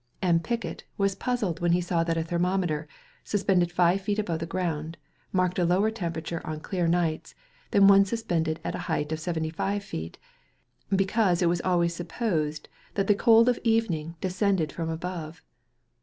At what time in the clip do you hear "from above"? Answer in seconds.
14.71-15.43